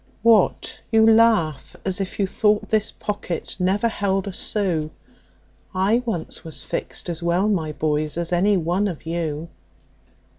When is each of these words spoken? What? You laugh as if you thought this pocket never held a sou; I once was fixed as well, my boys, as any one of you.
What? 0.23 0.81
You 0.91 1.05
laugh 1.05 1.75
as 1.85 2.01
if 2.01 2.17
you 2.17 2.25
thought 2.25 2.69
this 2.69 2.89
pocket 2.89 3.55
never 3.59 3.87
held 3.87 4.27
a 4.27 4.33
sou; 4.33 4.89
I 5.75 6.01
once 6.07 6.43
was 6.43 6.63
fixed 6.63 7.07
as 7.07 7.21
well, 7.21 7.47
my 7.47 7.71
boys, 7.71 8.17
as 8.17 8.33
any 8.33 8.57
one 8.57 8.87
of 8.87 9.05
you. 9.05 9.49